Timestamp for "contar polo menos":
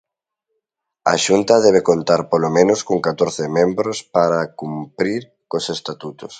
1.89-2.79